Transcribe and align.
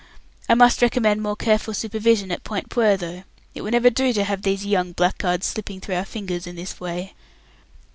"I 0.49 0.55
must 0.55 0.81
recommend 0.81 1.21
more 1.21 1.35
careful 1.35 1.75
supervision 1.75 2.31
at 2.31 2.43
Point 2.43 2.71
Puer, 2.71 2.97
though. 2.97 3.23
It 3.53 3.61
will 3.61 3.69
never 3.69 3.91
do 3.91 4.13
to 4.13 4.23
have 4.23 4.41
these 4.41 4.65
young 4.65 4.93
blackguards 4.93 5.45
slipping 5.45 5.79
through 5.79 5.93
our 5.93 6.05
fingers 6.05 6.47
in 6.47 6.55
this 6.55 6.79
way." 6.79 7.13